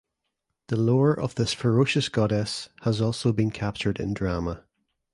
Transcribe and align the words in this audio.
The 0.69 0.77
lore 0.77 1.13
of 1.13 1.35
this 1.35 1.53
ferocious 1.53 2.09
goddess 2.09 2.69
has 2.81 3.01
also 3.01 3.31
been 3.31 3.51
captured 3.51 3.99
in 3.99 4.15
drama. 4.15 4.63